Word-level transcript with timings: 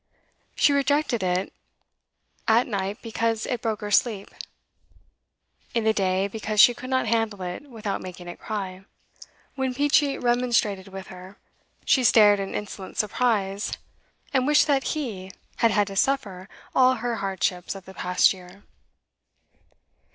She 0.55 0.73
rejected 0.73 1.21
it 1.21 1.53
at 2.47 2.65
night 2.65 3.03
because 3.03 3.45
it 3.45 3.61
broke 3.61 3.81
her 3.81 3.91
sleep; 3.91 4.31
in 5.75 5.83
the 5.83 5.93
day, 5.93 6.27
because 6.27 6.59
she 6.59 6.73
could 6.73 6.89
not 6.89 7.05
handle 7.05 7.43
it 7.43 7.69
without 7.69 8.01
making 8.01 8.27
it 8.27 8.39
cry. 8.39 8.83
When 9.53 9.75
Peachey 9.75 10.17
remonstrated 10.17 10.87
with 10.87 11.09
her, 11.09 11.37
she 11.85 12.03
stared 12.03 12.39
in 12.39 12.55
insolent 12.55 12.97
surprise, 12.97 13.73
and 14.33 14.47
wished 14.47 14.65
that 14.65 14.85
he 14.95 15.29
had 15.57 15.69
had 15.69 15.85
to 15.85 15.95
suffer 15.95 16.49
all 16.73 16.95
her 16.95 17.17
hardships 17.17 17.75
of 17.75 17.85
the 17.85 17.93
past 17.93 18.33
year. 18.33 18.63